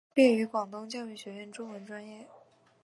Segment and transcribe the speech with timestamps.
[0.15, 2.27] 毕业于广东教育学院中文专业。